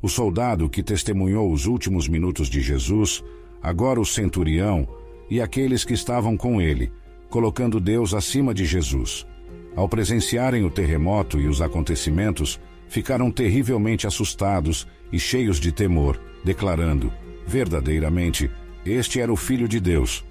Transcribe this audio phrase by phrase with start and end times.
[0.00, 3.24] O soldado que testemunhou os últimos minutos de Jesus,
[3.60, 4.86] agora o centurião
[5.28, 6.92] e aqueles que estavam com ele,
[7.28, 9.26] colocando Deus acima de Jesus.
[9.74, 17.12] Ao presenciarem o terremoto e os acontecimentos, ficaram terrivelmente assustados e cheios de temor, declarando:
[17.44, 18.48] verdadeiramente,
[18.86, 20.24] este era o Filho de Deus.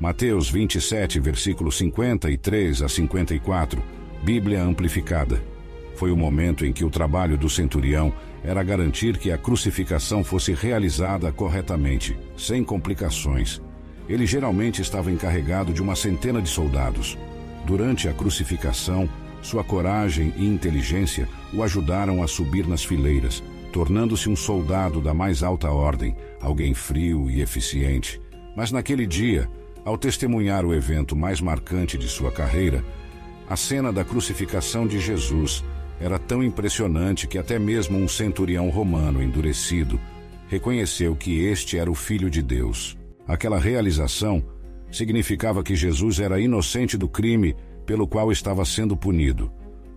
[0.00, 3.82] Mateus 27, versículos 53 a 54,
[4.22, 5.42] Bíblia Amplificada.
[5.96, 10.52] Foi o momento em que o trabalho do centurião era garantir que a crucificação fosse
[10.52, 13.60] realizada corretamente, sem complicações.
[14.08, 17.18] Ele geralmente estava encarregado de uma centena de soldados.
[17.66, 19.08] Durante a crucificação,
[19.42, 25.42] sua coragem e inteligência o ajudaram a subir nas fileiras, tornando-se um soldado da mais
[25.42, 28.20] alta ordem, alguém frio e eficiente.
[28.56, 29.48] Mas naquele dia,
[29.84, 32.84] ao testemunhar o evento mais marcante de sua carreira,
[33.48, 35.64] a cena da crucificação de Jesus
[36.00, 39.98] era tão impressionante que até mesmo um centurião romano endurecido
[40.46, 42.96] reconheceu que este era o Filho de Deus.
[43.26, 44.42] Aquela realização
[44.90, 49.50] significava que Jesus era inocente do crime pelo qual estava sendo punido.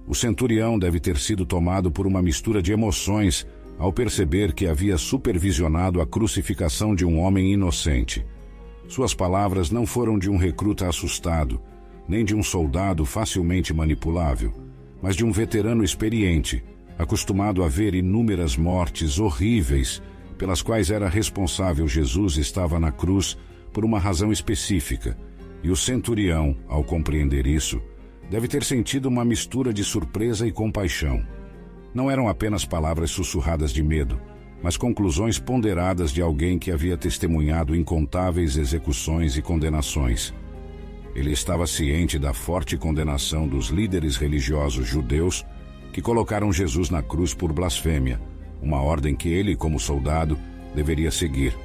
[0.08, 4.98] O centurião deve ter sido tomado por uma mistura de emoções ao perceber que havia
[4.98, 8.26] supervisionado a crucificação de um homem inocente.
[8.88, 11.61] Suas palavras não foram de um recruta assustado,
[12.08, 14.70] nem de um soldado facilmente manipulável
[15.02, 16.64] mas de um veterano experiente,
[16.98, 20.02] acostumado a ver inúmeras mortes horríveis,
[20.38, 23.38] pelas quais era responsável Jesus estava na cruz
[23.74, 25.18] por uma razão específica,
[25.64, 27.82] e o centurião, ao compreender isso,
[28.30, 31.26] deve ter sentido uma mistura de surpresa e compaixão.
[31.94, 34.20] Não eram apenas palavras sussurradas de medo,
[34.64, 40.34] mas conclusões ponderadas de alguém que havia testemunhado incontáveis execuções e condenações.
[41.16, 45.45] Ele estava ciente da forte condenação dos líderes religiosos judeus
[45.92, 48.20] que colocaram Jesus na cruz por blasfêmia,
[48.62, 50.38] uma ordem que ele, como soldado,
[50.73, 51.56] deveria seguir.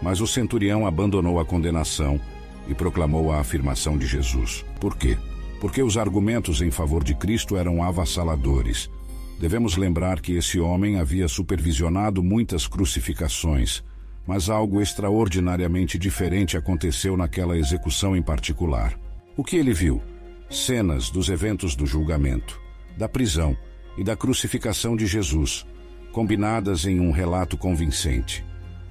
[0.00, 2.20] Mas o centurião abandonou a condenação
[2.68, 4.64] e proclamou a afirmação de Jesus.
[4.80, 5.18] Por quê?
[5.60, 8.90] Porque os argumentos em favor de Cristo eram avassaladores.
[9.38, 13.84] Devemos lembrar que esse homem havia supervisionado muitas crucificações
[14.26, 18.98] mas algo extraordinariamente diferente aconteceu naquela execução em particular.
[19.36, 20.02] O que ele viu?
[20.50, 22.60] Cenas dos eventos do julgamento,
[22.96, 23.56] da prisão
[23.96, 25.64] e da crucificação de Jesus,
[26.12, 28.44] combinadas em um relato convincente.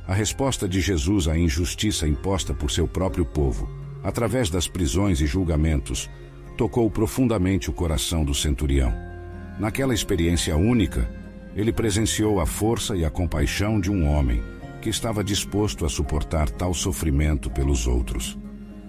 [0.07, 3.67] A resposta de Jesus à injustiça imposta por seu próprio povo,
[4.03, 6.09] através das prisões e julgamentos,
[6.56, 8.94] tocou profundamente o coração do centurião.
[9.59, 11.09] Naquela experiência única,
[11.56, 14.41] ele presenciou a força e a compaixão de um homem
[14.85, 18.38] que estava disposto a suportar tal sofrimento pelos outros.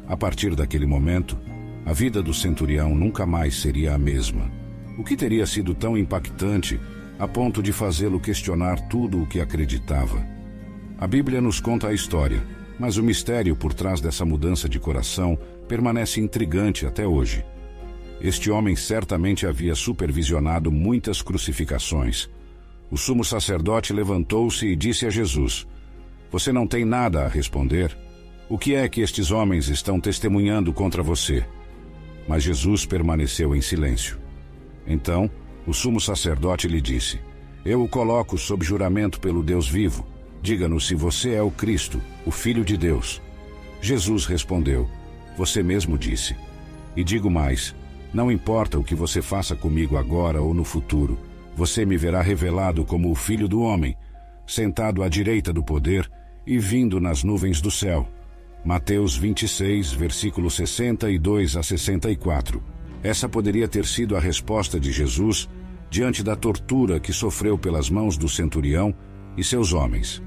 [0.07, 1.39] A partir daquele momento,
[1.87, 4.53] a vida do centurião nunca mais seria a mesma.
[4.99, 6.79] O que teria sido tão impactante
[7.19, 10.23] a ponto de fazê-lo questionar tudo o que acreditava?
[10.99, 12.47] A Bíblia nos conta a história,
[12.78, 17.43] mas o mistério por trás dessa mudança de coração permanece intrigante até hoje.
[18.21, 22.28] Este homem certamente havia supervisionado muitas crucificações.
[22.91, 25.67] O sumo sacerdote levantou-se e disse a Jesus:
[26.36, 27.97] você não tem nada a responder.
[28.47, 31.42] O que é que estes homens estão testemunhando contra você?
[32.28, 34.19] Mas Jesus permaneceu em silêncio.
[34.86, 35.30] Então,
[35.66, 37.19] o sumo sacerdote lhe disse:
[37.64, 40.06] Eu o coloco sob juramento pelo Deus vivo.
[40.42, 43.22] Diga-nos se você é o Cristo, o Filho de Deus.
[43.80, 44.86] Jesus respondeu:
[45.38, 46.36] Você mesmo disse.
[46.94, 47.74] E digo mais:
[48.12, 51.18] Não importa o que você faça comigo agora ou no futuro,
[51.54, 53.97] você me verá revelado como o Filho do Homem
[54.47, 56.10] sentado à direita do poder
[56.47, 58.09] e vindo nas nuvens do céu.
[58.65, 62.62] Mateus 26, versículos 62 a 64.
[63.03, 65.49] Essa poderia ter sido a resposta de Jesus
[65.91, 68.95] diante da tortura que sofreu pelas mãos do centurião
[69.37, 70.23] e seus homens.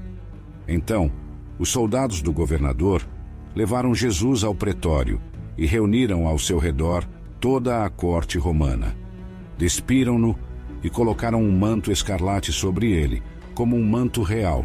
[0.66, 1.10] Então,
[1.58, 3.06] os soldados do governador
[3.54, 5.20] levaram Jesus ao pretório
[5.58, 7.06] e reuniram ao seu redor
[7.38, 8.96] toda a corte romana.
[9.58, 10.38] Despiram-no
[10.82, 13.22] e colocaram um manto escarlate sobre ele,
[13.54, 14.64] como um manto real.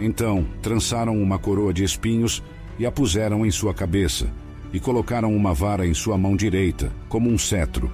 [0.00, 2.42] Então trançaram uma coroa de espinhos
[2.78, 4.28] e a puseram em sua cabeça,
[4.72, 7.90] e colocaram uma vara em sua mão direita, como um cetro.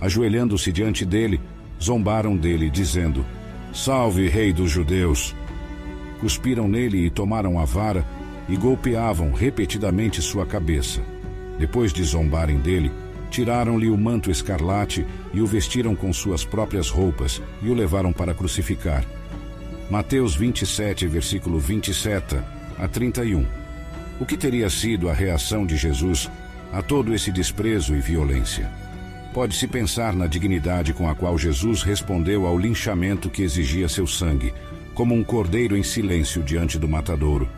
[0.00, 1.40] Ajoelhando-se diante dele,
[1.80, 3.24] zombaram dele, dizendo:
[3.72, 5.34] Salve, Rei dos Judeus!
[6.20, 8.06] Cuspiram nele e tomaram a vara
[8.48, 11.02] e golpeavam repetidamente sua cabeça.
[11.58, 12.90] Depois de zombarem dele,
[13.30, 18.34] tiraram-lhe o manto escarlate e o vestiram com suas próprias roupas e o levaram para
[18.34, 19.04] crucificar.
[19.90, 22.36] Mateus 27, versículo 27
[22.78, 23.44] a 31.
[24.20, 26.30] O que teria sido a reação de Jesus
[26.72, 28.70] a todo esse desprezo e violência?
[29.34, 34.54] Pode-se pensar na dignidade com a qual Jesus respondeu ao linchamento que exigia seu sangue,
[34.94, 37.48] como um cordeiro em silêncio diante do matadouro.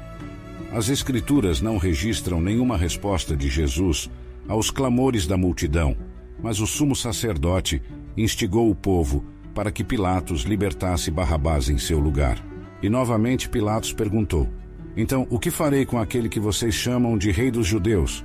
[0.73, 4.09] As Escrituras não registram nenhuma resposta de Jesus
[4.49, 5.95] aos clamores da multidão,
[6.43, 7.83] mas o sumo sacerdote
[8.17, 9.23] instigou o povo
[9.55, 12.43] para que Pilatos libertasse Barrabás em seu lugar.
[12.83, 14.49] E novamente Pilatos perguntou:
[14.97, 18.25] Então, o que farei com aquele que vocês chamam de Rei dos Judeus?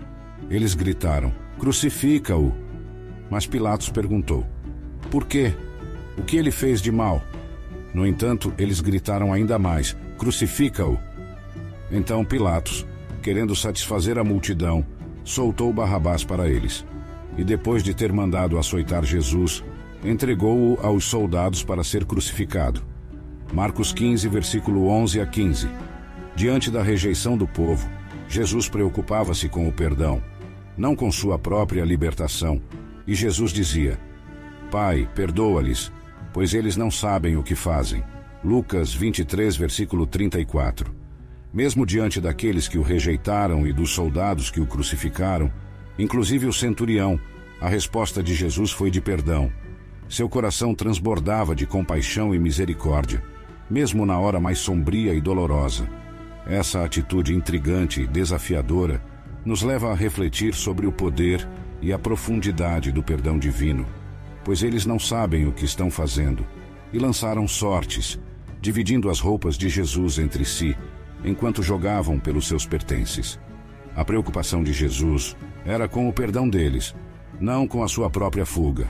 [0.50, 2.54] Eles gritaram: Crucifica-o.
[3.30, 4.46] Mas Pilatos perguntou:
[5.12, 5.54] Por quê?
[6.18, 7.24] O que ele fez de mal?
[7.94, 10.98] No entanto, eles gritaram ainda mais: Crucifica-o.
[11.92, 12.86] Então Pilatos,
[13.22, 14.86] querendo satisfazer a multidão,
[15.24, 16.86] soltou Barrabás para eles.
[17.38, 19.64] E depois de ter mandado açoitar Jesus,
[20.04, 22.82] entregou-o aos soldados para ser crucificado.
[23.54, 25.70] Marcos 15, versículo 11 a 15.
[26.36, 27.90] Diante da rejeição do povo,
[28.28, 30.22] Jesus preocupava-se com o perdão,
[30.78, 32.62] não com sua própria libertação.
[33.08, 34.00] E Jesus dizia:
[34.70, 35.92] Pai, perdoa-lhes,
[36.34, 38.04] pois eles não sabem o que fazem.
[38.44, 40.94] Lucas 23, versículo 34.
[41.54, 45.52] Mesmo diante daqueles que o rejeitaram e dos soldados que o crucificaram,
[45.98, 47.20] inclusive o centurião,
[47.60, 49.52] a resposta de Jesus foi de perdão.
[50.10, 53.22] Seu coração transbordava de compaixão e misericórdia,
[53.70, 55.88] mesmo na hora mais sombria e dolorosa.
[56.46, 59.04] Essa atitude intrigante e desafiadora
[59.44, 61.48] nos leva a refletir sobre o poder
[61.82, 63.86] e a profundidade do perdão divino,
[64.44, 66.46] pois eles não sabem o que estão fazendo
[66.94, 68.18] e lançaram sortes,
[68.62, 70.76] dividindo as roupas de Jesus entre si
[71.24, 73.40] enquanto jogavam pelos seus pertences.
[73.96, 76.96] A preocupação de Jesus era com o perdão deles,
[77.40, 78.88] não com a sua própria fuga.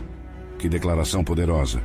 [0.57, 1.81] Que declaração poderosa!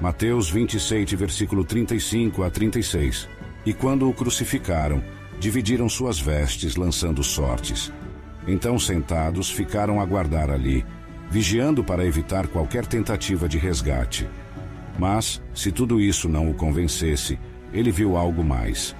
[0.00, 3.28] Mateus 26, versículo 35 a 36.
[3.64, 5.02] E quando o crucificaram,
[5.38, 7.92] dividiram suas vestes, lançando sortes.
[8.46, 10.84] Então, sentados, ficaram a guardar ali,
[11.30, 14.28] vigiando para evitar qualquer tentativa de resgate.
[14.98, 17.38] Mas, se tudo isso não o convencesse,
[17.72, 18.94] ele viu algo mais.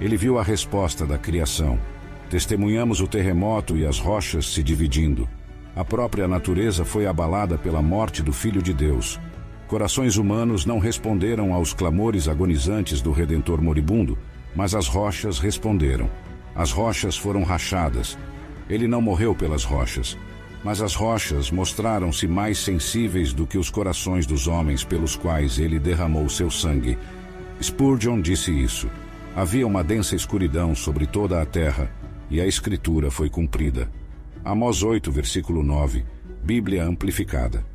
[0.00, 1.78] Ele viu a resposta da criação.
[2.28, 5.28] Testemunhamos o terremoto e as rochas se dividindo.
[5.78, 9.20] A própria natureza foi abalada pela morte do Filho de Deus.
[9.68, 14.18] Corações humanos não responderam aos clamores agonizantes do Redentor moribundo,
[14.56, 16.10] mas as rochas responderam.
[16.52, 18.18] As rochas foram rachadas.
[18.68, 20.18] Ele não morreu pelas rochas,
[20.64, 25.78] mas as rochas mostraram-se mais sensíveis do que os corações dos homens pelos quais ele
[25.78, 26.98] derramou seu sangue.
[27.62, 28.90] Spurgeon disse isso.
[29.36, 31.88] Havia uma densa escuridão sobre toda a terra,
[32.28, 33.88] e a escritura foi cumprida.
[34.48, 36.06] Amós 8, versículo 9,
[36.42, 37.66] Bíblia amplificada.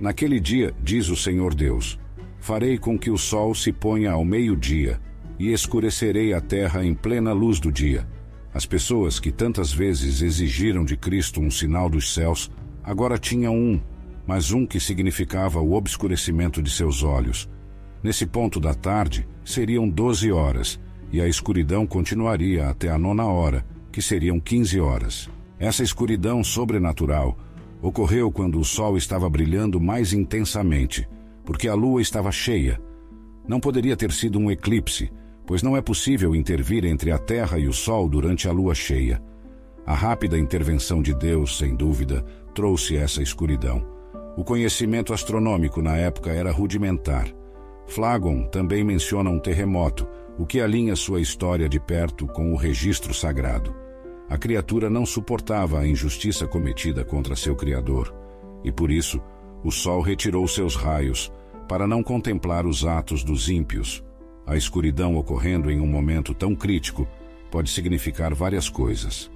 [0.00, 1.96] Naquele dia, diz o Senhor Deus:
[2.40, 5.00] Farei com que o sol se ponha ao meio-dia,
[5.38, 8.04] e escurecerei a terra em plena luz do dia.
[8.52, 12.50] As pessoas que tantas vezes exigiram de Cristo um sinal dos céus,
[12.82, 13.80] agora tinham um,
[14.26, 17.48] mas um que significava o obscurecimento de seus olhos.
[18.02, 20.80] Nesse ponto da tarde, seriam doze horas,
[21.12, 25.37] e a escuridão continuaria até a nona hora, que seriam 15 horas.
[25.58, 27.36] Essa escuridão sobrenatural
[27.82, 31.08] ocorreu quando o sol estava brilhando mais intensamente,
[31.44, 32.80] porque a lua estava cheia.
[33.46, 35.10] Não poderia ter sido um eclipse,
[35.46, 39.22] pois não é possível intervir entre a terra e o sol durante a lua cheia.
[39.86, 42.24] A rápida intervenção de Deus, sem dúvida,
[42.54, 43.82] trouxe essa escuridão.
[44.36, 47.26] O conhecimento astronômico na época era rudimentar.
[47.86, 50.06] Flagon também menciona um terremoto,
[50.38, 53.87] o que alinha sua história de perto com o registro sagrado.
[54.28, 58.14] A criatura não suportava a injustiça cometida contra seu Criador,
[58.62, 59.20] e por isso
[59.64, 61.32] o sol retirou seus raios
[61.68, 64.04] para não contemplar os atos dos ímpios.
[64.46, 67.06] A escuridão ocorrendo em um momento tão crítico
[67.50, 69.30] pode significar várias coisas.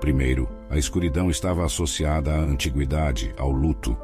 [0.00, 3.96] Primeiro, a escuridão estava associada à antiguidade, ao luto.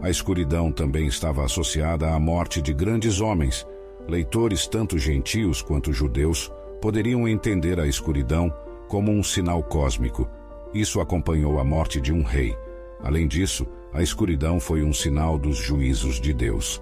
[0.00, 3.66] A escuridão também estava associada à morte de grandes homens
[4.06, 8.52] Leitores, tanto gentios quanto judeus, poderiam entender a escuridão
[8.94, 10.30] como um sinal cósmico.
[10.72, 12.56] Isso acompanhou a morte de um rei.
[13.02, 16.80] Além disso, a escuridão foi um sinal dos juízos de Deus.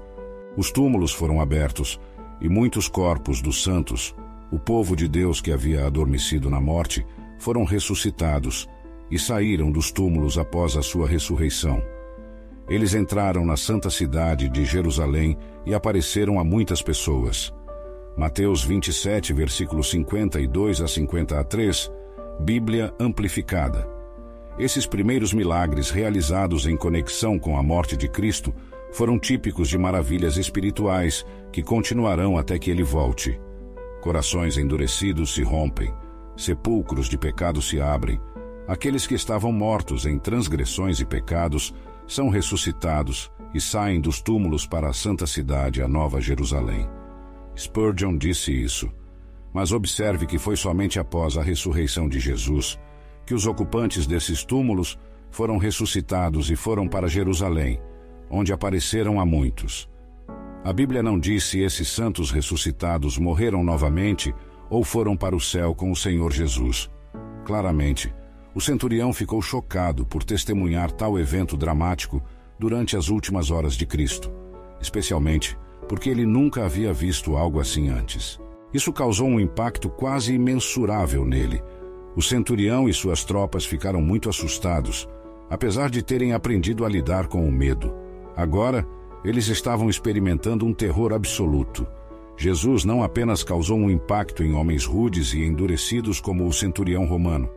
[0.54, 1.98] Os túmulos foram abertos
[2.38, 4.14] e muitos corpos dos santos,
[4.50, 7.02] o povo de Deus que havia adormecido na morte,
[7.38, 8.68] foram ressuscitados
[9.10, 11.82] e saíram dos túmulos após a sua ressurreição.
[12.68, 17.50] Eles entraram na santa cidade de Jerusalém e apareceram a muitas pessoas.
[18.18, 21.90] Mateus 27, versículos 52 a 53,
[22.40, 23.86] Bíblia amplificada.
[24.58, 28.52] Esses primeiros milagres realizados em conexão com a morte de Cristo
[28.92, 33.40] foram típicos de maravilhas espirituais que continuarão até que ele volte.
[34.02, 35.94] Corações endurecidos se rompem,
[36.36, 38.20] sepulcros de pecado se abrem,
[38.66, 41.72] aqueles que estavam mortos em transgressões e pecados
[42.06, 46.88] são ressuscitados e saem dos túmulos para a santa cidade, a Nova Jerusalém.
[47.56, 48.90] Spurgeon disse isso.
[49.52, 52.78] Mas observe que foi somente após a ressurreição de Jesus
[53.24, 54.98] que os ocupantes desses túmulos
[55.30, 57.80] foram ressuscitados e foram para Jerusalém,
[58.30, 59.88] onde apareceram a muitos.
[60.64, 64.34] A Bíblia não diz se esses santos ressuscitados morreram novamente
[64.70, 66.90] ou foram para o céu com o Senhor Jesus.
[67.44, 68.14] Claramente,
[68.54, 72.22] o centurião ficou chocado por testemunhar tal evento dramático
[72.58, 74.30] durante as últimas horas de Cristo,
[74.80, 78.40] especialmente porque ele nunca havia visto algo assim antes.
[78.72, 81.62] Isso causou um impacto quase imensurável nele.
[82.16, 85.08] O centurião e suas tropas ficaram muito assustados,
[85.48, 87.94] apesar de terem aprendido a lidar com o medo.
[88.36, 88.86] Agora,
[89.24, 91.86] eles estavam experimentando um terror absoluto.
[92.36, 97.48] Jesus não apenas causou um impacto em homens rudes e endurecidos como o centurião romano,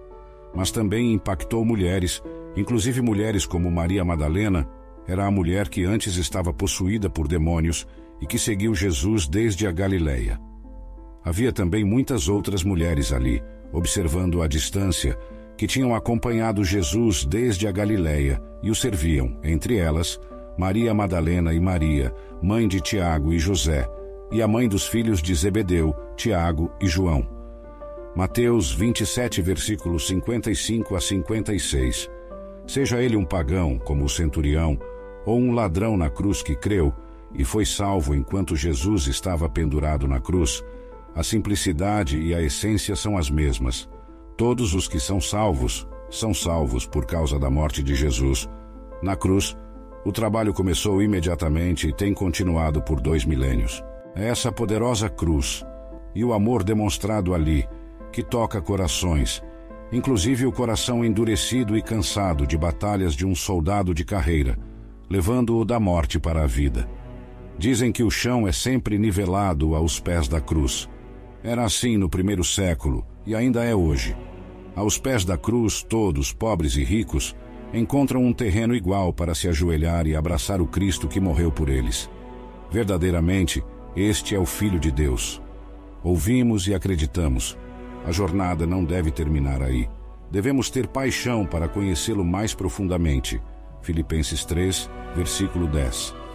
[0.54, 2.22] mas também impactou mulheres,
[2.56, 4.70] inclusive mulheres como Maria Madalena,
[5.08, 7.88] era a mulher que antes estava possuída por demônios
[8.22, 10.40] e que seguiu Jesus desde a Galileia.
[11.26, 15.18] Havia também muitas outras mulheres ali, observando à distância,
[15.58, 20.20] que tinham acompanhado Jesus desde a Galileia e o serviam, entre elas,
[20.56, 23.90] Maria Madalena e Maria, mãe de Tiago e José,
[24.32, 27.28] e a mãe dos filhos de Zebedeu, Tiago e João.
[28.16, 32.10] Mateus 27, versículos 55 a 56.
[32.68, 34.80] Seja ele um pagão, como o centurião,
[35.26, 36.94] ou um ladrão na cruz que creu,
[37.34, 40.64] e foi salvo enquanto Jesus estava pendurado na cruz,
[41.16, 43.90] a simplicidade e a essência são as mesmas.
[44.36, 48.50] Todos os que são salvos são salvos por causa da morte de Jesus.
[49.02, 49.56] Na cruz,
[50.06, 53.84] o trabalho começou imediatamente e tem continuado por dois milênios.
[54.14, 55.66] É essa poderosa cruz
[56.14, 57.68] e o amor demonstrado ali
[58.12, 59.42] que toca corações,
[59.92, 64.58] inclusive o coração endurecido e cansado de batalhas de um soldado de carreira,
[65.10, 66.88] levando-o da morte para a vida.
[67.58, 70.90] Dizem que o chão é sempre nivelado aos pés da cruz.
[71.46, 74.18] Era assim no primeiro século e ainda é hoje.
[74.76, 77.36] Aos pés da cruz, todos, pobres e ricos,
[77.72, 82.10] encontram um terreno igual para se ajoelhar e abraçar o Cristo que morreu por eles.
[82.72, 83.64] Verdadeiramente,
[83.96, 85.40] este é o Filho de Deus.
[86.04, 87.56] Ouvimos e acreditamos.
[88.08, 89.88] A jornada não deve terminar aí.
[90.32, 93.40] Devemos ter paixão para conhecê-lo mais profundamente.
[93.84, 96.26] Filipenses 3, versículo 10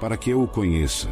[0.00, 1.08] para que eu o conheça,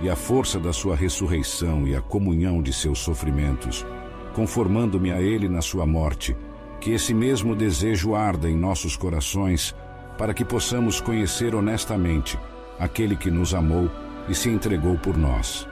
[0.00, 3.86] e a força da sua ressurreição e a comunhão de seus sofrimentos,
[4.34, 6.36] conformando-me a ele na sua morte,
[6.80, 9.74] que esse mesmo desejo arda em nossos corações,
[10.18, 12.38] para que possamos conhecer honestamente
[12.78, 13.90] aquele que nos amou
[14.28, 15.66] e se entregou por nós.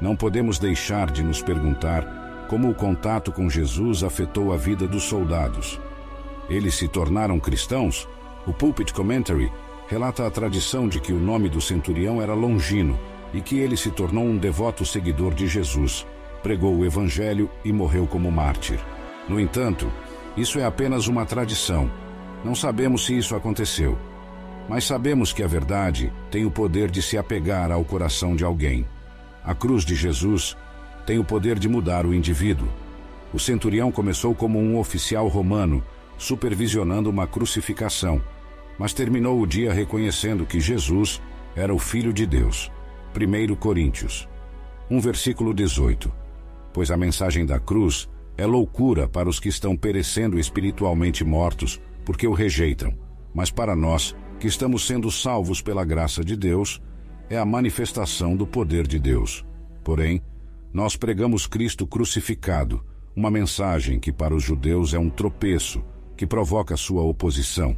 [0.00, 5.04] Não podemos deixar de nos perguntar como o contato com Jesus afetou a vida dos
[5.04, 5.80] soldados.
[6.48, 8.08] Eles se tornaram cristãos?
[8.46, 9.50] O Pulpit Commentary
[9.88, 12.98] relata a tradição de que o nome do centurião era Longino
[13.34, 16.06] e que ele se tornou um devoto seguidor de Jesus,
[16.42, 18.78] pregou o Evangelho e morreu como mártir.
[19.28, 19.92] No entanto,
[20.36, 21.90] isso é apenas uma tradição.
[22.42, 23.98] Não sabemos se isso aconteceu.
[24.68, 28.86] Mas sabemos que a verdade tem o poder de se apegar ao coração de alguém.
[29.44, 30.56] A cruz de Jesus
[31.04, 32.68] tem o poder de mudar o indivíduo.
[33.32, 35.84] O centurião começou como um oficial romano,
[36.16, 38.22] supervisionando uma crucificação
[38.78, 41.20] mas terminou o dia reconhecendo que Jesus
[41.54, 42.70] era o Filho de Deus.
[43.14, 44.28] 1 Coríntios
[44.90, 46.12] 1 versículo 18.
[46.72, 52.26] Pois a mensagem da cruz é loucura para os que estão perecendo espiritualmente mortos, porque
[52.26, 52.92] o rejeitam,
[53.32, 56.82] mas para nós, que estamos sendo salvos pela graça de Deus,
[57.30, 59.44] é a manifestação do poder de Deus.
[59.84, 60.20] Porém,
[60.72, 65.84] nós pregamos Cristo crucificado, uma mensagem que para os judeus é um tropeço,
[66.16, 67.76] que provoca sua oposição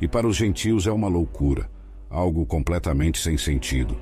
[0.00, 1.70] e para os gentios é uma loucura,
[2.10, 3.96] algo completamente sem sentido.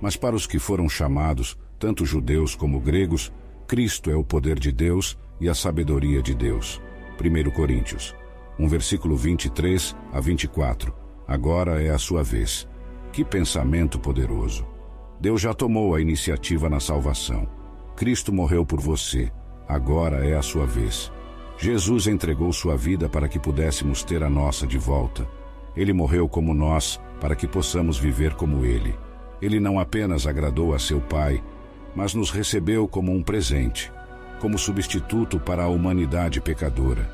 [0.00, 3.32] Mas para os que foram chamados, tanto judeus como gregos,
[3.66, 6.80] Cristo é o poder de Deus e a sabedoria de Deus.
[7.20, 8.14] 1 Coríntios,
[8.58, 10.94] 1 versículo 23 a 24.
[11.26, 12.68] Agora é a sua vez.
[13.12, 14.66] Que pensamento poderoso!
[15.20, 17.48] Deus já tomou a iniciativa na salvação.
[17.96, 19.32] Cristo morreu por você.
[19.66, 21.10] Agora é a sua vez.
[21.58, 25.26] Jesus entregou sua vida para que pudéssemos ter a nossa de volta.
[25.74, 28.94] Ele morreu como nós, para que possamos viver como ele.
[29.40, 31.42] Ele não apenas agradou a seu Pai,
[31.94, 33.92] mas nos recebeu como um presente,
[34.40, 37.10] como substituto para a humanidade pecadora.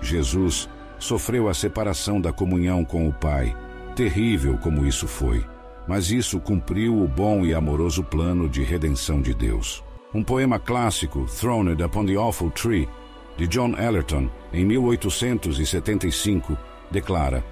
[0.00, 0.68] Jesus
[0.98, 3.56] sofreu a separação da comunhão com o Pai,
[3.94, 5.44] terrível como isso foi,
[5.86, 9.84] mas isso cumpriu o bom e amoroso plano de redenção de Deus.
[10.14, 12.88] Um poema clássico, Throned Upon the Awful Tree,
[13.36, 16.56] de John Ellerton, em 1875,
[16.90, 17.44] declara: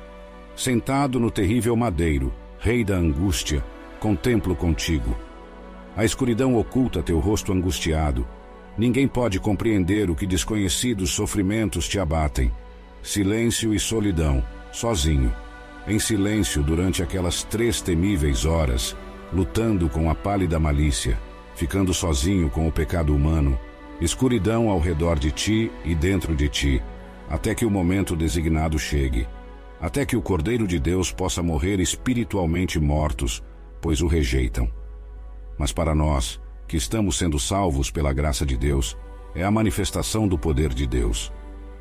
[0.57, 3.63] Sentado no terrível madeiro, rei da angústia,
[4.05, 5.17] contemplo contigo.
[5.97, 8.29] A escuridão oculta teu rosto angustiado.
[8.77, 12.53] Ninguém pode compreender o que desconhecidos sofrimentos te abatem.
[13.03, 15.35] Silêncio e solidão, sozinho.
[15.89, 18.95] Em silêncio durante aquelas três temíveis horas,
[19.33, 21.19] lutando com a pálida malícia,
[21.55, 23.59] ficando sozinho com o pecado humano,
[24.03, 26.83] escuridão ao redor de ti e dentro de ti,
[27.31, 29.27] até que o momento designado chegue,
[29.81, 33.43] até que o Cordeiro de Deus possa morrer espiritualmente mortos,
[33.85, 34.67] pois o rejeitam.
[35.59, 38.97] Mas para nós, que estamos sendo salvos pela graça de Deus,
[39.35, 41.31] é a manifestação do poder de Deus.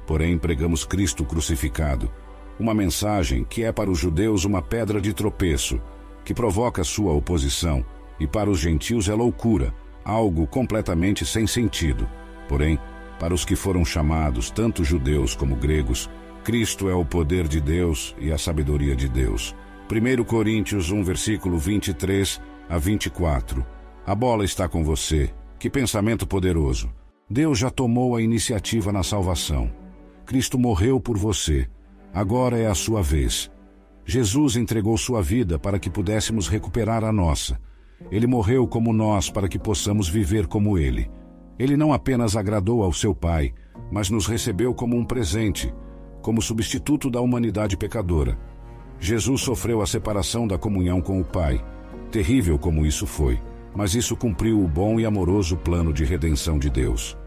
[0.06, 2.12] Porém, pregamos Cristo crucificado,
[2.60, 5.80] uma mensagem que é para os judeus uma pedra de tropeço,
[6.26, 7.86] que provoca sua oposição,
[8.20, 12.06] e para os gentios é loucura, algo completamente sem sentido.
[12.50, 12.78] Porém,
[13.18, 16.10] para os que foram chamados, tanto judeus como gregos,
[16.44, 19.56] Cristo é o poder de Deus e a sabedoria de Deus.
[19.92, 23.66] 1 Coríntios 1, versículo 23 a 24.
[24.06, 25.30] A bola está com você.
[25.60, 26.90] Que pensamento poderoso.
[27.30, 29.72] Deus já tomou a iniciativa na salvação.
[30.26, 31.68] Cristo morreu por você.
[32.14, 33.52] Agora é a sua vez.
[34.06, 37.60] Jesus entregou sua vida para que pudéssemos recuperar a nossa.
[38.10, 41.10] Ele morreu como nós para que possamos viver como ele.
[41.60, 43.54] Ele não apenas agradou ao seu Pai,
[43.92, 45.74] mas nos recebeu como um presente,
[46.22, 48.38] como substituto da humanidade pecadora.
[49.04, 51.62] Jesus sofreu a separação da comunhão com o Pai.
[52.10, 53.38] Terrível como isso foi,
[53.76, 57.18] mas isso cumpriu o bom e amoroso plano de redenção de Deus.